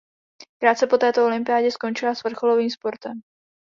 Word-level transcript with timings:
Krátce 0.61 0.87
po 0.87 0.97
této 0.97 1.25
olympiádě 1.25 1.71
skončila 1.71 2.15
s 2.15 2.23
vrcholovým 2.23 2.69
sportem. 2.69 3.21